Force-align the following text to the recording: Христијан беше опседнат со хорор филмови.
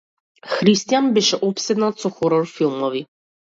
Христијан 0.53 1.11
беше 1.19 1.41
опседнат 1.49 2.05
со 2.05 2.15
хорор 2.19 2.51
филмови. 2.59 3.07